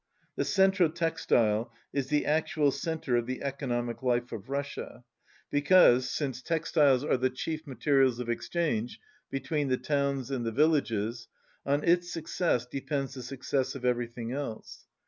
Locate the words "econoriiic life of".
3.45-4.49